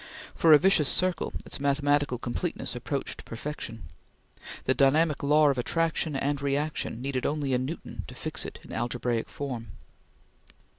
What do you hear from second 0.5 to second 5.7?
a vicious circle, its mathematical completeness approached perfection. The dynamic law of